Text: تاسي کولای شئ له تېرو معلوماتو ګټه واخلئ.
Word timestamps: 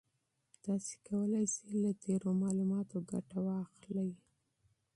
تاسي 0.63 0.95
کولای 1.07 1.45
شئ 1.53 1.69
له 1.83 1.91
تېرو 2.03 2.31
معلوماتو 2.43 2.97
ګټه 3.11 3.37
واخلئ. 3.47 4.11